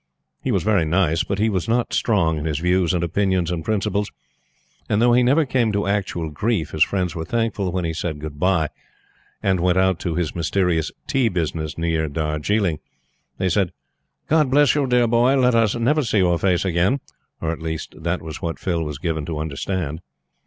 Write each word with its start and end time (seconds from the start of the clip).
He 0.41 0.51
was 0.51 0.63
very 0.63 0.83
nice; 0.83 1.23
but 1.23 1.37
he 1.37 1.47
was 1.47 1.69
not 1.69 1.93
strong 1.93 2.39
in 2.39 2.45
his 2.45 2.57
views 2.57 2.91
and 2.91 3.03
opinions 3.03 3.51
and 3.51 3.63
principles, 3.63 4.09
and 4.89 4.99
though 4.99 5.13
he 5.13 5.21
never 5.21 5.45
came 5.45 5.71
to 5.73 5.85
actual 5.85 6.31
grief 6.31 6.71
his 6.71 6.83
friends 6.83 7.13
were 7.13 7.23
thankful 7.23 7.71
when 7.71 7.85
he 7.85 7.93
said 7.93 8.17
good 8.17 8.39
bye, 8.39 8.69
and 9.43 9.59
went 9.59 9.77
out 9.77 9.99
to 9.99 10.15
this 10.15 10.33
mysterious 10.33 10.91
"tea" 11.05 11.29
business 11.29 11.77
near 11.77 12.09
Darjiling. 12.09 12.79
They 13.37 13.49
said: 13.49 13.73
"God 14.27 14.49
bless 14.49 14.73
you, 14.73 14.87
dear 14.87 15.05
boy! 15.05 15.35
Let 15.37 15.53
us 15.53 15.75
never 15.75 16.01
see 16.03 16.17
your 16.17 16.39
face 16.39 16.65
again," 16.65 16.99
or 17.39 17.51
at 17.51 17.61
least 17.61 17.93
that 18.01 18.23
was 18.23 18.41
what 18.41 18.57
Phil 18.57 18.83
was 18.83 18.97
given 18.97 19.23
to 19.27 19.37
understand. 19.37 20.01